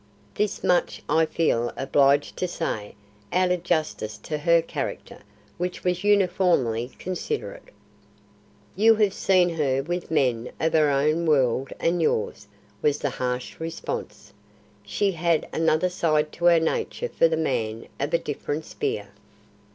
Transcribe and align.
This 0.33 0.63
much 0.63 1.03
I 1.07 1.27
feel 1.27 1.71
obliged 1.77 2.35
to 2.37 2.47
say, 2.47 2.95
out 3.31 3.51
of 3.51 3.61
justice 3.61 4.17
to 4.23 4.39
her 4.39 4.59
character, 4.59 5.19
which 5.59 5.83
was 5.83 6.03
uniformly 6.03 6.93
considerate." 6.97 7.69
"You 8.75 8.95
have 8.95 9.13
seen 9.13 9.49
her 9.49 9.83
with 9.83 10.09
men 10.09 10.49
of 10.59 10.73
her 10.73 10.89
own 10.89 11.27
world 11.27 11.71
and 11.79 12.01
yours," 12.01 12.47
was 12.81 12.97
the 12.97 13.11
harsh 13.11 13.59
response. 13.59 14.33
"She 14.83 15.11
had 15.11 15.47
another 15.53 15.89
side 15.91 16.31
to 16.31 16.45
her 16.45 16.59
nature 16.59 17.09
for 17.09 17.27
the 17.27 17.37
man 17.37 17.85
of 17.99 18.11
a 18.11 18.17
different 18.17 18.65
sphere. 18.65 19.09